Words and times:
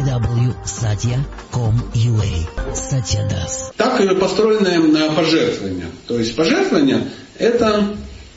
www.satya.com.ua 0.00 2.74
Satya 2.74 3.28
Das. 3.28 3.72
Так 3.76 4.00
и 4.00 4.14
построенное 4.14 5.10
пожертвование. 5.10 5.90
То 6.06 6.18
есть 6.18 6.34
пожертвование 6.36 7.10
это 7.38 7.96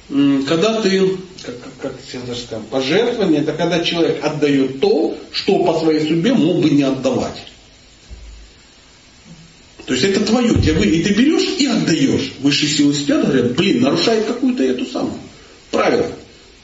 когда 0.10 0.82
ты, 0.82 1.18
как, 1.44 1.56
как, 1.82 1.94
даже 2.28 2.42
сказал, 2.42 2.64
пожертвование, 2.70 3.42
это 3.42 3.54
когда 3.54 3.84
человек 3.84 4.24
отдает 4.24 4.80
то, 4.80 5.18
что 5.32 5.64
по 5.64 5.80
своей 5.80 6.08
судьбе 6.08 6.34
мог 6.34 6.62
бы 6.62 6.70
не 6.70 6.84
отдавать. 6.84 7.48
То 9.86 9.94
есть 9.94 10.06
это 10.06 10.26
твое, 10.26 10.54
тебя 10.62 10.84
и 10.84 11.02
ты 11.02 11.14
берешь 11.14 11.60
и 11.60 11.66
отдаешь. 11.66 12.34
Высшие 12.40 12.70
силы 12.70 12.94
сидят, 12.94 13.26
говорят, 13.26 13.56
блин, 13.56 13.82
нарушает 13.82 14.26
какую-то 14.26 14.64
эту 14.64 14.86
самую 14.86 15.20
правило. 15.72 16.08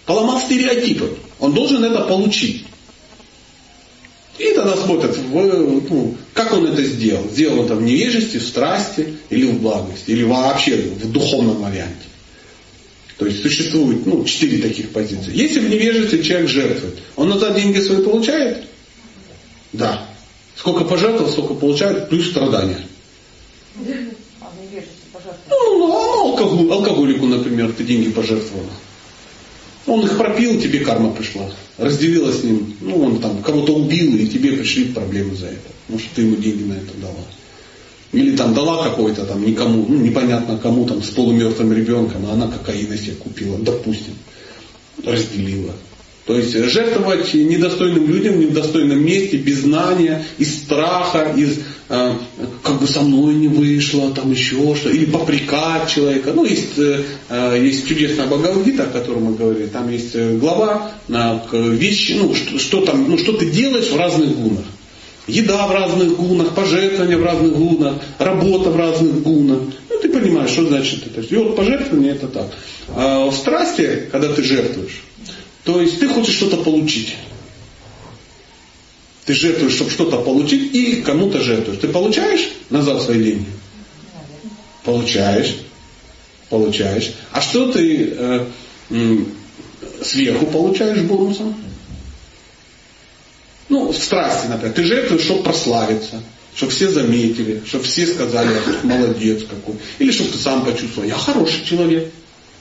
Поломал 0.06 0.40
стереотипы. 0.40 1.18
Он 1.40 1.54
должен 1.54 1.84
это 1.84 2.02
получить. 2.02 2.66
И 4.40 4.54
тогда 4.54 4.76
смотрят, 4.78 5.18
ну, 5.32 6.16
как 6.34 6.54
он 6.54 6.66
это 6.68 6.82
сделал. 6.82 7.30
Сделал 7.30 7.66
это 7.66 7.76
в 7.76 7.82
невежестве, 7.82 8.40
в 8.40 8.44
страсти 8.44 9.16
или 9.30 9.46
в 9.46 9.62
благости, 9.62 10.12
или 10.12 10.24
вообще 10.24 10.78
в 10.78 11.12
духовном 11.12 11.62
варианте. 11.62 12.08
То 13.18 13.26
есть 13.26 13.42
существует 13.42 14.06
ну, 14.06 14.24
четыре 14.24 14.62
таких 14.62 14.92
позиции. 14.92 15.36
Если 15.36 15.60
в 15.60 15.70
невежестве 15.70 16.24
человек 16.24 16.50
жертвует, 16.50 17.00
он 17.18 17.28
назад 17.28 17.56
деньги 17.56 17.80
свои 17.80 18.02
получает? 18.02 18.64
Да. 19.74 20.08
Сколько 20.56 20.86
пожертвовал, 20.86 21.30
столько 21.30 21.54
получает, 21.54 22.08
плюс 22.08 22.30
страдания. 22.30 22.80
Ну, 25.50 25.94
а 25.94 26.22
алкоголь, 26.22 26.72
алкоголику, 26.72 27.26
например, 27.26 27.74
ты 27.74 27.84
деньги 27.84 28.10
пожертвовала. 28.10 28.70
Он 29.86 30.04
их 30.06 30.18
пропил, 30.18 30.60
тебе 30.60 30.80
карма 30.80 31.12
пришла. 31.12 31.50
Разделила 31.78 32.32
с 32.32 32.44
ним. 32.44 32.76
Ну, 32.82 33.02
он 33.02 33.20
там 33.20 33.42
кого-то 33.42 33.74
убил, 33.76 34.16
и 34.16 34.28
тебе 34.28 34.54
пришли 34.54 34.86
проблемы 34.86 35.36
за 35.36 35.48
это. 35.48 35.70
Потому 35.86 36.00
что 36.00 36.16
ты 36.16 36.22
ему 36.24 36.36
деньги 36.36 36.64
на 36.64 36.74
это 36.74 36.98
дала. 37.02 37.26
Или 38.12 38.36
там 38.36 38.54
дала 38.54 38.90
какой-то 38.90 39.26
там 39.26 39.46
никому, 39.46 39.86
ну, 39.88 39.96
непонятно 39.98 40.58
кому 40.58 40.86
там 40.86 41.04
с 41.04 41.10
полумертвым 41.10 41.74
ребенком, 41.74 42.26
а 42.26 42.34
она 42.34 42.48
кокаина 42.48 42.98
себе 42.98 43.14
купила, 43.14 43.58
допустим. 43.60 44.14
Разделила. 45.04 45.74
То 46.30 46.38
есть 46.38 46.54
жертвовать 46.54 47.34
недостойным 47.34 48.08
людям 48.08 48.36
в 48.36 48.38
недостойном 48.38 49.04
месте, 49.04 49.38
без 49.38 49.62
знания, 49.62 50.24
из 50.38 50.60
страха, 50.60 51.34
из 51.36 51.58
э, 51.90 52.14
как 52.62 52.80
бы 52.80 52.86
со 52.86 53.02
мной 53.02 53.34
не 53.34 53.48
вышло, 53.48 54.12
там 54.12 54.30
еще 54.30 54.76
что, 54.76 54.92
или 54.92 55.06
попрекать 55.06 55.90
человека. 55.90 56.32
Ну, 56.36 56.46
есть, 56.46 56.78
э, 56.78 57.02
э 57.30 57.60
есть 57.60 57.88
чудесная 57.88 58.28
Бхагавадгита, 58.28 58.84
о 58.84 58.86
которой 58.86 59.24
мы 59.24 59.34
говорили, 59.34 59.66
там 59.66 59.90
есть 59.90 60.12
э, 60.14 60.38
глава 60.38 60.92
на 61.08 61.42
вещи, 61.52 62.12
ну, 62.12 62.36
что, 62.36 62.60
что, 62.60 62.86
там, 62.86 63.10
ну, 63.10 63.18
что 63.18 63.34
ты 63.34 63.50
делаешь 63.50 63.90
в 63.90 63.98
разных 63.98 64.38
гунах. 64.38 64.66
Еда 65.26 65.66
в 65.66 65.72
разных 65.72 66.16
гунах, 66.16 66.54
пожертвования 66.54 67.18
в 67.18 67.24
разных 67.24 67.54
гунах, 67.54 67.96
работа 68.20 68.70
в 68.70 68.78
разных 68.78 69.24
гунах. 69.24 69.62
Ну, 69.90 69.96
ты 70.00 70.10
понимаешь, 70.10 70.52
что 70.52 70.68
значит 70.68 71.08
это. 71.08 71.22
И 71.22 71.36
вот 71.38 71.56
пожертвование 71.56 72.12
это 72.12 72.28
так. 72.28 72.52
А 72.90 73.26
в 73.26 73.34
страсти, 73.34 74.08
когда 74.12 74.32
ты 74.32 74.44
жертвуешь, 74.44 75.02
то 75.64 75.82
есть 75.82 76.00
ты 76.00 76.08
хочешь 76.08 76.36
что-то 76.36 76.58
получить. 76.58 77.16
Ты 79.26 79.34
жертвуешь, 79.34 79.74
чтобы 79.74 79.92
что-то 79.92 80.18
получить, 80.22 80.74
и 80.74 81.02
кому-то 81.02 81.40
жертвуешь. 81.42 81.80
Ты 81.80 81.88
получаешь 81.90 82.50
назад 82.70 83.02
свои 83.02 83.24
деньги? 83.24 83.46
Получаешь. 84.84 85.56
Получаешь. 86.50 87.12
А 87.32 87.42
что 87.42 87.72
ты 87.72 88.12
э, 88.12 88.46
сверху 90.02 90.48
получаешь 90.48 91.02
бонусом? 91.02 91.56
Ну, 93.68 93.92
в 93.92 93.98
страсти, 93.98 94.48
например. 94.48 94.74
Ты 94.74 94.84
жертвуешь, 94.84 95.22
чтобы 95.22 95.44
прославиться, 95.44 96.24
чтобы 96.56 96.72
все 96.72 96.90
заметили, 96.90 97.62
чтобы 97.68 97.84
все 97.84 98.08
сказали, 98.08 98.50
молодец 98.84 99.44
какой. 99.48 99.76
Или 100.00 100.12
чтобы 100.12 100.32
ты 100.32 100.40
сам 100.40 100.66
почувствовал, 100.66 101.08
я 101.08 101.16
хороший 101.16 101.64
человек. 101.64 102.12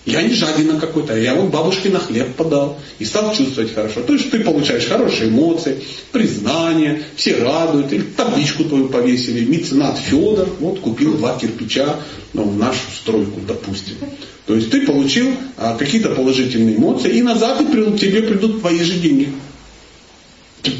Я 0.07 0.23
не 0.23 0.35
жадина 0.35 0.81
какой-то, 0.81 1.17
я 1.19 1.35
вот 1.35 1.51
бабушке 1.51 1.91
на 1.91 1.99
хлеб 1.99 2.35
подал 2.35 2.79
и 2.99 3.05
стал 3.05 3.35
чувствовать 3.35 3.75
хорошо. 3.75 4.01
То 4.01 4.15
есть 4.15 4.31
ты 4.31 4.41
получаешь 4.41 4.87
хорошие 4.87 5.29
эмоции, 5.29 5.83
признание, 6.13 7.03
все 7.17 7.37
радуют, 7.37 7.93
или 7.93 8.03
табличку 8.03 8.65
твою 8.65 8.89
повесили, 8.89 9.45
меценат 9.45 9.99
Федор, 9.99 10.49
вот 10.61 10.81
купил 10.81 11.19
два 11.19 11.39
кирпича 11.39 12.01
ну, 12.33 12.45
в 12.45 12.57
нашу 12.57 12.81
стройку, 12.97 13.41
допустим. 13.47 13.97
То 14.47 14.55
есть 14.55 14.71
ты 14.71 14.87
получил 14.87 15.29
а, 15.59 15.77
какие-то 15.77 16.11
положительные 16.11 16.77
эмоции, 16.77 17.19
и 17.19 17.23
назад 17.23 17.59
тебе 17.59 18.23
придут 18.23 18.61
твои 18.61 18.81
же 18.83 18.95
деньги. 18.95 19.31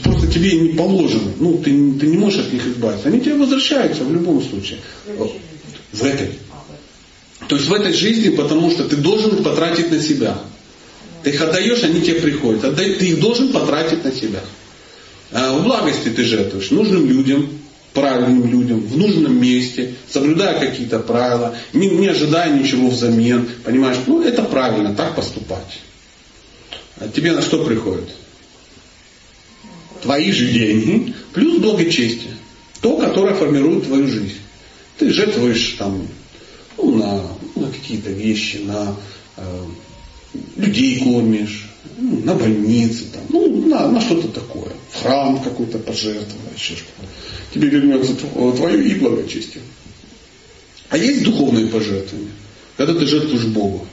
Просто 0.03 0.27
тебе 0.27 0.53
не 0.59 0.69
положено, 0.71 1.33
ну 1.39 1.59
ты, 1.59 1.71
ты 1.93 2.07
не 2.07 2.17
можешь 2.17 2.47
от 2.47 2.53
них 2.53 2.67
избавиться. 2.67 3.09
Они 3.09 3.21
тебе 3.21 3.35
возвращаются 3.35 4.05
в 4.05 4.13
любом 4.13 4.43
случае. 4.43 4.79
В 5.93 6.05
этой. 6.05 6.31
То 7.49 7.57
есть 7.57 7.69
в 7.69 7.73
этой 7.73 7.95
жизни, 7.95 8.29
потому 8.29 8.71
что 8.71 8.85
ты 8.85 8.97
должен 8.97 9.37
их 9.37 9.43
потратить 9.43 9.91
на 9.91 10.01
себя. 10.01 10.39
Ты 11.23 11.31
их 11.31 11.41
отдаешь, 11.41 11.83
они 11.83 12.03
тебе 12.03 12.21
приходят. 12.21 12.65
Отдай, 12.65 12.95
ты 12.95 13.09
их 13.09 13.21
должен 13.21 13.49
потратить 13.49 14.05
на 14.05 14.13
себя. 14.13 14.41
А 15.33 15.57
в 15.59 15.65
благости 15.65 16.11
ты 16.11 16.25
жертвуешь 16.25 16.71
нужным 16.71 17.07
людям, 17.09 17.49
правильным 17.95 18.51
людям, 18.51 18.81
в 18.81 18.97
нужном 18.97 19.41
месте, 19.41 19.95
соблюдая 20.11 20.61
какие-то 20.61 21.01
правила, 21.01 21.57
не, 21.73 21.89
не 21.89 22.09
ожидая 22.09 22.53
ничего 22.53 22.89
взамен. 22.89 23.49
Понимаешь, 23.65 23.99
ну 24.07 24.23
это 24.23 24.43
правильно, 24.43 24.95
так 24.95 25.17
поступать. 25.17 25.81
А 26.97 27.09
тебе 27.09 27.33
на 27.33 27.41
что 27.41 27.65
приходит? 27.65 28.09
Твои 30.03 30.31
же 30.33 30.53
деньги, 30.53 31.15
плюс 31.33 31.59
благочестие. 31.59 32.35
То, 32.83 32.97
которое 32.99 33.35
формирует 33.35 33.87
твою 33.87 34.07
жизнь. 34.07 34.39
Ты 34.99 35.11
жертвуешь 35.11 35.77
там 35.79 36.07
ну, 36.77 36.97
на, 36.97 37.23
какие-то 37.89 38.11
вещи, 38.11 38.59
на 38.59 38.95
э, 39.39 39.65
людей 40.57 40.99
кормишь, 40.99 41.71
ну, 41.97 42.21
на 42.23 42.35
больницы, 42.35 43.05
там, 43.13 43.23
ну, 43.31 43.67
на, 43.67 43.89
на 43.91 44.01
что-то 44.01 44.29
такое. 44.29 44.73
В 44.91 45.03
храм 45.03 45.43
какой-то 45.43 45.79
пожертвовать, 45.79 46.55
еще 46.55 46.75
что-то. 46.75 47.09
Тебе 47.55 47.69
вернется 47.69 48.15
твое 48.15 48.87
и 48.87 48.95
благочестие. 48.97 49.63
А 50.91 50.99
есть 50.99 51.23
духовные 51.23 51.69
пожертвования, 51.69 52.33
когда 52.77 52.95
ты 52.95 53.07
жертвуешь 53.07 53.47
Богу. 53.47 53.87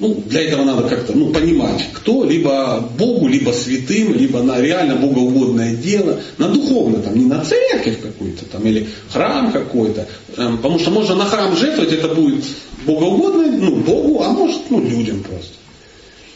Ну, 0.00 0.24
для 0.26 0.40
этого 0.44 0.64
надо 0.64 0.88
как-то 0.88 1.12
ну, 1.12 1.30
понимать, 1.30 1.90
кто 1.92 2.24
либо 2.24 2.80
Богу, 2.98 3.28
либо 3.28 3.50
святым, 3.50 4.14
либо 4.14 4.42
на 4.42 4.58
реально 4.58 4.96
богоугодное 4.96 5.74
дело, 5.74 6.22
на 6.38 6.48
духовное, 6.48 7.02
там, 7.02 7.18
не 7.18 7.26
на 7.26 7.44
церковь 7.44 8.00
какую-то, 8.00 8.46
там, 8.46 8.66
или 8.66 8.88
храм 9.10 9.52
какой-то. 9.52 10.08
Эм, 10.38 10.56
потому 10.56 10.78
что 10.78 10.90
можно 10.90 11.16
на 11.16 11.26
храм 11.26 11.54
жертвовать, 11.54 11.92
это 11.92 12.08
будет 12.08 12.42
богоугодное, 12.86 13.50
ну, 13.50 13.76
Богу, 13.76 14.22
а 14.22 14.30
может, 14.30 14.70
ну, 14.70 14.80
людям 14.80 15.22
просто. 15.22 15.52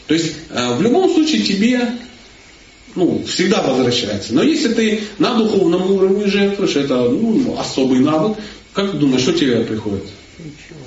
То 0.05 0.13
есть, 0.13 0.33
э, 0.51 0.75
в 0.75 0.83
любом 0.83 1.11
случае 1.11 1.41
тебе 1.41 1.89
ну, 2.93 3.23
всегда 3.25 3.63
возвращается. 3.63 4.35
Но 4.35 4.43
если 4.43 4.75
ты 4.75 5.01
на 5.17 5.39
духовном 5.39 5.91
уровне 5.91 6.27
жертвуешь, 6.27 6.75
это 6.75 7.09
ну, 7.09 7.57
особый 7.57 7.99
навык, 7.99 8.37
как 8.73 8.91
ты 8.91 8.97
думаешь, 8.97 9.23
что 9.23 9.33
тебе 9.33 9.61
приходит? 9.61 10.03
Ничего. 10.37 10.85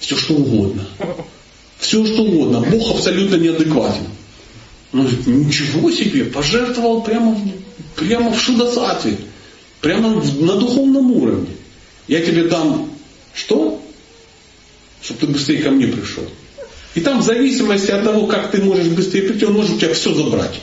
Все 0.00 0.16
что 0.16 0.34
угодно. 0.34 0.84
Все 1.78 2.04
что 2.06 2.22
угодно. 2.22 2.60
Бог 2.60 2.96
абсолютно 2.96 3.36
неадекватен. 3.36 4.06
Он 4.92 5.02
говорит, 5.02 5.26
ничего 5.26 5.90
себе, 5.90 6.24
пожертвовал 6.24 7.02
прямо, 7.02 7.38
прямо 7.94 8.32
в 8.32 8.40
шудосатве, 8.40 9.18
прямо 9.80 10.22
на 10.22 10.56
духовном 10.56 11.12
уровне. 11.12 11.50
Я 12.06 12.22
тебе 12.22 12.44
дам 12.44 12.90
что? 13.34 13.80
Чтобы 15.02 15.20
ты 15.20 15.26
быстрее 15.28 15.62
ко 15.62 15.70
мне 15.70 15.86
пришел. 15.86 16.24
И 16.94 17.00
там 17.00 17.20
в 17.20 17.24
зависимости 17.24 17.90
от 17.90 18.02
того, 18.02 18.26
как 18.26 18.50
ты 18.50 18.62
можешь 18.62 18.88
быстрее 18.88 19.22
прийти, 19.22 19.44
он 19.44 19.52
может 19.52 19.76
у 19.76 19.78
тебя 19.78 19.94
все 19.94 20.12
забрать. 20.14 20.60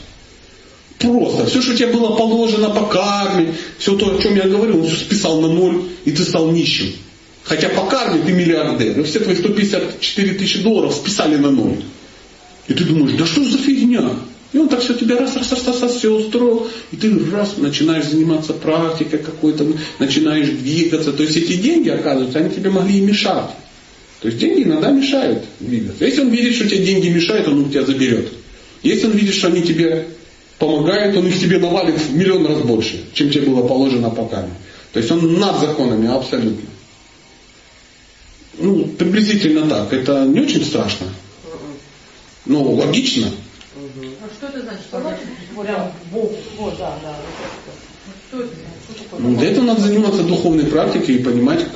Просто. 0.98 1.46
Все, 1.46 1.62
что 1.62 1.76
тебе 1.76 1.88
было 1.88 2.16
положено 2.16 2.70
по 2.70 2.86
карме, 2.86 3.54
все 3.78 3.96
то, 3.96 4.16
о 4.16 4.22
чем 4.22 4.36
я 4.36 4.48
говорил, 4.48 4.80
он 4.80 4.86
все 4.88 4.96
списал 4.96 5.40
на 5.40 5.48
ноль, 5.48 5.84
и 6.04 6.10
ты 6.10 6.24
стал 6.24 6.50
нищим. 6.50 6.92
Хотя 7.46 7.68
по 7.68 7.82
карме 7.86 8.22
ты 8.26 8.32
миллиардер. 8.32 8.98
И 9.00 9.02
все 9.04 9.20
твои 9.20 9.36
154 9.36 10.34
тысячи 10.34 10.62
долларов 10.62 10.94
списали 10.94 11.36
на 11.36 11.50
ноль. 11.50 11.82
И 12.66 12.74
ты 12.74 12.84
думаешь, 12.84 13.16
да 13.16 13.24
что 13.24 13.44
за 13.44 13.58
фигня? 13.58 14.10
И 14.52 14.58
он 14.58 14.68
так 14.68 14.80
все 14.80 14.94
тебе 14.94 15.16
раз, 15.16 15.36
раз, 15.36 15.50
раз, 15.52 15.66
раз, 15.66 15.82
раз 15.82 15.94
все 15.94 16.12
устроил, 16.12 16.66
и 16.90 16.96
ты 16.96 17.12
раз 17.30 17.56
начинаешь 17.56 18.06
заниматься 18.06 18.52
практикой 18.52 19.18
какой-то, 19.18 19.66
начинаешь 19.98 20.48
двигаться. 20.48 21.12
То 21.12 21.22
есть 21.22 21.36
эти 21.36 21.54
деньги, 21.56 21.88
оказывается, 21.88 22.38
они 22.38 22.50
тебе 22.50 22.70
могли 22.70 22.98
и 22.98 23.00
мешать. 23.00 23.50
То 24.22 24.28
есть 24.28 24.38
деньги 24.38 24.62
иногда 24.62 24.90
мешают 24.90 25.44
двигаться. 25.60 26.04
Если 26.04 26.22
он 26.22 26.30
видит, 26.30 26.54
что 26.54 26.68
тебе 26.68 26.84
деньги 26.84 27.08
мешают, 27.08 27.46
он 27.48 27.60
у 27.60 27.68
тебя 27.68 27.84
заберет. 27.84 28.32
Если 28.82 29.06
он 29.06 29.12
видит, 29.12 29.34
что 29.34 29.48
они 29.48 29.62
тебе 29.62 30.06
помогают, 30.58 31.16
он 31.16 31.26
их 31.26 31.38
тебе 31.38 31.58
навалит 31.58 31.96
в 32.00 32.16
миллион 32.16 32.46
раз 32.46 32.58
больше, 32.60 33.04
чем 33.12 33.30
тебе 33.30 33.46
было 33.46 33.66
положено 33.66 34.10
по 34.10 34.24
карме. 34.24 34.54
То 34.92 34.98
есть 34.98 35.10
он 35.12 35.38
над 35.38 35.60
законами 35.60 36.08
абсолютно. 36.08 36.75
Ну, 38.58 38.86
приблизительно 38.86 39.68
так. 39.68 39.92
Это 39.92 40.24
не 40.24 40.40
очень 40.40 40.64
страшно. 40.64 41.06
Ну, 42.46 42.72
логично. 42.72 43.28
А 43.74 44.28
что 44.34 44.46
это 44.46 44.62
значит? 44.62 44.82
Что 44.88 45.00
значит? 45.00 45.26
Прям 45.60 45.92
Бог. 46.12 46.32
Вот, 46.56 46.78
да, 46.78 46.98
да. 47.02 47.16
Это? 48.32 48.48
Ну, 49.18 49.36
для 49.36 49.50
этого 49.50 49.64
надо 49.64 49.80
заниматься 49.80 50.22
духовной 50.22 50.64
практикой 50.64 51.16
и 51.16 51.22
понимать, 51.22 51.66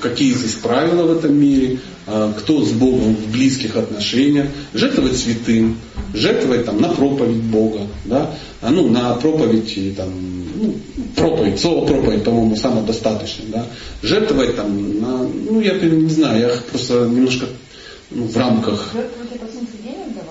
какие 0.00 0.34
здесь 0.34 0.54
правила 0.54 1.04
в 1.04 1.18
этом 1.18 1.34
мире, 1.38 1.78
а, 2.06 2.32
кто 2.32 2.64
с 2.64 2.72
Богом 2.72 3.14
в 3.14 3.30
близких 3.30 3.76
отношениях, 3.76 4.46
жертвовать 4.74 5.16
святым, 5.16 5.76
жертвовать 6.14 6.64
там, 6.64 6.80
на 6.80 6.88
проповедь 6.88 7.42
Бога, 7.42 7.86
да, 8.04 8.34
а, 8.60 8.70
ну, 8.70 8.88
на 8.88 9.14
проповедь, 9.14 9.96
там, 9.96 10.10
ну, 10.56 10.74
проповедь, 11.14 11.60
слово 11.60 11.86
проповедь, 11.86 12.24
по-моему, 12.24 12.56
самодостаточно, 12.56 13.44
да, 13.48 13.66
жертвовать 14.02 14.56
там, 14.56 15.00
на, 15.00 15.18
ну, 15.28 15.60
я 15.60 15.74
не 15.74 16.10
знаю, 16.10 16.40
я 16.40 16.50
просто 16.70 17.06
немножко 17.06 17.46
ну, 18.10 18.24
в 18.24 18.36
рамках... 18.36 18.92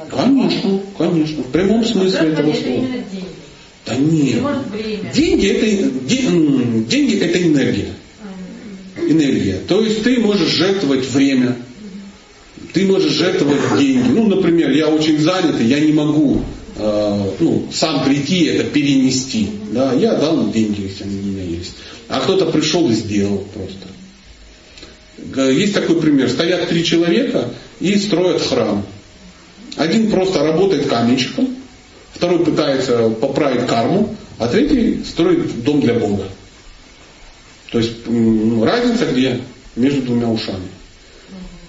Конечно, 0.09 0.79
конечно, 0.97 1.43
в 1.43 1.51
прямом 1.51 1.85
смысле 1.85 2.31
этого 2.31 2.53
слова. 2.53 2.85
Да 3.91 4.01
нет. 4.01 4.43
Деньги 5.13 5.47
это, 5.47 6.85
деньги 6.87 7.17
это 7.17 7.41
энергия. 7.41 7.93
Энергия. 8.97 9.59
То 9.67 9.81
есть 9.81 10.03
ты 10.03 10.19
можешь 10.19 10.49
жертвовать 10.49 11.09
время, 11.09 11.57
ты 12.73 12.85
можешь 12.85 13.11
жертвовать 13.11 13.79
деньги. 13.79 14.07
Ну, 14.09 14.27
например, 14.27 14.71
я 14.71 14.87
очень 14.87 15.19
занят, 15.19 15.59
и 15.59 15.65
я 15.65 15.79
не 15.79 15.91
могу 15.91 16.41
э, 16.77 17.31
ну, 17.39 17.67
сам 17.71 18.03
прийти 18.05 18.45
это 18.45 18.63
перенести. 18.65 19.49
Да, 19.71 19.93
я 19.93 20.15
дал 20.15 20.49
деньги, 20.51 20.83
если 20.83 21.03
они 21.03 21.19
у 21.19 21.23
меня 21.23 21.43
есть. 21.43 21.73
А 22.07 22.19
кто-то 22.19 22.45
пришел 22.47 22.89
и 22.89 22.93
сделал 22.93 23.45
просто. 23.53 23.87
Есть 25.51 25.73
такой 25.73 26.01
пример. 26.01 26.29
Стоят 26.29 26.67
три 26.69 26.83
человека 26.83 27.49
и 27.79 27.95
строят 27.97 28.41
храм. 28.41 28.85
Один 29.77 30.11
просто 30.11 30.39
работает 30.43 30.87
каменщиком, 30.87 31.55
второй 32.21 32.45
пытается 32.45 33.09
поправить 33.09 33.65
карму, 33.65 34.15
а 34.37 34.47
третий 34.47 35.03
строит 35.03 35.63
дом 35.63 35.81
для 35.81 35.95
Бога. 35.95 36.25
То 37.71 37.79
есть 37.79 37.93
разница 38.05 39.07
где? 39.07 39.41
Между 39.75 40.03
двумя 40.03 40.29
ушами. 40.29 40.67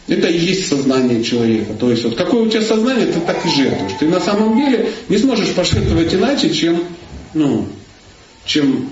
Это 0.09 0.29
и 0.29 0.39
есть 0.39 0.69
сознание 0.69 1.25
человека. 1.25 1.73
То 1.73 1.91
есть 1.91 2.05
вот 2.05 2.17
какое 2.17 2.43
у 2.43 2.49
тебя 2.51 2.61
сознание, 2.61 3.07
ты 3.07 3.21
так 3.21 3.47
и 3.47 3.49
жертвуешь. 3.49 3.93
Ты 3.99 4.09
на 4.09 4.21
самом 4.21 4.59
деле 4.59 4.91
не 5.09 5.17
сможешь 5.17 5.55
пожертвовать 5.55 6.13
иначе, 6.13 6.53
чем, 6.53 6.85
ну, 7.33 7.67
чем 8.45 8.91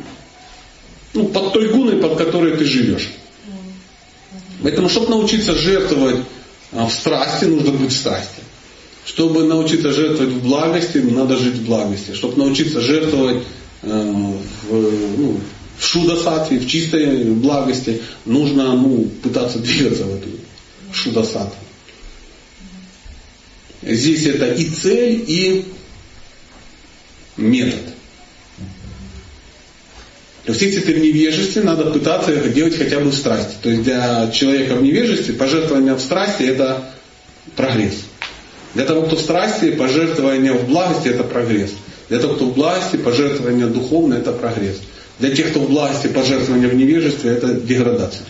ну, 1.12 1.26
под 1.26 1.52
той 1.52 1.68
гуной, 1.68 1.96
под 1.96 2.16
которой 2.16 2.56
ты 2.56 2.64
живешь. 2.64 3.10
Поэтому, 4.62 4.88
чтобы 4.88 5.10
научиться 5.10 5.54
жертвовать 5.54 6.24
а, 6.72 6.86
в 6.86 6.92
страсти, 6.94 7.44
нужно 7.44 7.72
быть 7.72 7.92
в 7.92 7.96
страсти. 7.98 8.40
Чтобы 9.04 9.44
научиться 9.44 9.92
жертвовать 9.92 10.34
в 10.34 10.42
благости, 10.42 10.98
надо 10.98 11.36
жить 11.36 11.54
в 11.54 11.64
благости. 11.64 12.12
Чтобы 12.12 12.36
научиться 12.36 12.80
жертвовать 12.80 13.42
э, 13.82 13.88
в, 13.88 15.18
ну, 15.18 15.40
в 15.78 15.86
шудасатве, 15.86 16.58
в 16.58 16.68
чистой 16.68 17.24
благости, 17.24 18.02
нужно 18.26 18.74
ну, 18.74 19.10
пытаться 19.22 19.58
двигаться 19.58 20.04
в 20.04 20.14
эту 20.14 20.28
шудасатву. 20.92 21.56
Здесь 23.82 24.26
это 24.26 24.52
и 24.52 24.66
цель, 24.66 25.24
и 25.26 25.64
метод. 27.38 27.80
То 30.44 30.52
есть, 30.52 30.62
если 30.62 30.80
ты 30.80 30.94
в 30.94 30.98
невежестве, 30.98 31.62
надо 31.62 31.90
пытаться 31.90 32.32
это 32.32 32.48
делать 32.48 32.76
хотя 32.76 32.98
бы 32.98 33.10
в 33.10 33.14
страсти. 33.14 33.54
То 33.62 33.70
есть, 33.70 33.82
для 33.82 34.30
человека 34.30 34.74
в 34.74 34.82
невежестве 34.82 35.34
пожертвование 35.34 35.94
в 35.94 36.00
страсти– 36.00 36.42
это 36.44 36.92
прогресс. 37.56 37.94
Для 38.74 38.84
того, 38.84 39.02
кто 39.02 39.16
в 39.16 39.20
страсти, 39.20 39.72
пожертвование 39.72 40.52
в 40.52 40.68
благости– 40.68 41.08
это 41.10 41.24
прогресс. 41.24 41.72
Для 42.08 42.18
того, 42.18 42.34
кто 42.34 42.44
в 42.46 42.54
благости, 42.54 42.96
пожертвование 42.96 43.66
духовное– 43.66 44.18
это 44.20 44.32
прогресс. 44.32 44.80
Для 45.18 45.34
тех, 45.34 45.50
кто 45.50 45.60
в 45.60 45.68
благости, 45.68 46.06
пожертвование 46.06 46.68
в 46.68 46.74
невежестве– 46.74 47.30
это 47.32 47.54
деградация. 47.54 48.26